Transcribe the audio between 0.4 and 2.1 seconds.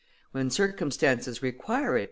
circumstances require it," M.